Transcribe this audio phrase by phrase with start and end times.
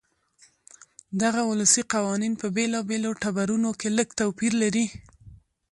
[1.21, 4.85] دغه ولسي قوانین په بېلابېلو ټبرونو کې لږ توپیر لري.